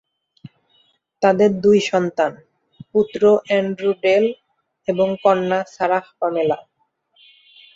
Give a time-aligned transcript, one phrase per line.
[1.21, 2.31] তাদের দুই সন্তান,
[2.91, 4.25] পুত্র অ্যান্ড্রু ডেল
[4.87, 6.57] এবং কন্যা সারাহ পামেলা।